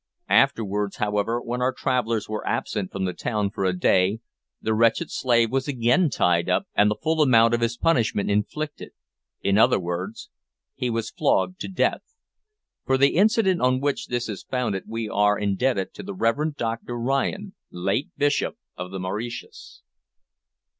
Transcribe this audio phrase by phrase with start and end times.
[0.29, 4.17] Afterwards, however, when our travellers were absent from the town for a day,
[4.59, 8.93] the wretched slave was again tied up, and the full amount of his punishment inflicted;
[9.43, 10.31] in other words,
[10.73, 12.15] he was flogged to death.
[12.83, 16.97] [For the incident on which this is founded we are indebted to the Reverend Doctor
[16.97, 19.83] Ryan, late Bishop of the Mauritius.